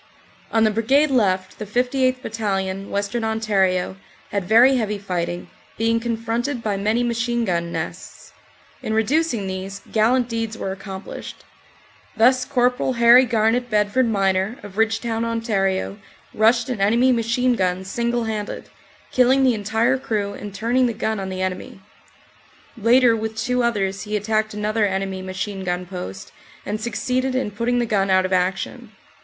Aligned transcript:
On 0.51 0.63
the 0.63 0.71
Brigade 0.71 1.11
left 1.11 1.59
the 1.59 1.65
58th. 1.67 2.23
Battalion, 2.23 2.89
Western 2.89 3.23
Ontario, 3.23 3.97
had 4.31 4.45
very 4.45 4.77
heavy 4.77 4.97
fighting, 4.97 5.47
being 5.77 5.99
confronted 5.99 6.63
by 6.63 6.75
many 6.75 7.03
machine 7.03 7.45
gun 7.45 7.71
nests. 7.71 8.33
In 8.81 8.95
reducing 8.95 9.45
these 9.45 9.83
gallant 9.91 10.27
deeds 10.27 10.57
were 10.57 10.71
accomplished. 10.71 11.43
Thus 12.17 12.47
Cpl. 12.47 12.95
Harry 12.95 13.25
Garnet 13.25 13.69
Bedford 13.69 14.07
Miner, 14.09 14.57
of 14.63 14.79
Ridgetown, 14.79 15.23
Ont, 15.23 15.99
rushed 16.33 16.67
an 16.67 16.81
enemy 16.81 17.11
machine 17.11 17.53
gun 17.53 17.85
single 17.85 18.23
handed, 18.23 18.69
killing 19.11 19.43
the 19.43 19.53
entire 19.53 19.99
crew 19.99 20.33
and 20.33 20.51
turning 20.51 20.87
the 20.87 20.93
gun 20.93 21.19
on 21.19 21.29
the 21.29 21.43
enemy. 21.43 21.79
Later, 22.75 23.15
with 23.15 23.37
two 23.37 23.61
others, 23.61 24.01
he 24.01 24.17
attacked 24.17 24.55
another 24.55 24.87
enemy 24.87 25.21
machine 25.21 25.63
gun 25.63 25.85
post 25.85 26.31
and 26.65 26.81
suc 26.81 26.93
ceeded 26.95 27.35
in 27.35 27.51
putting 27.51 27.77
the 27.77 27.85
gun 27.85 28.09
out 28.09 28.25
of 28.25 28.33
action. 28.33 28.93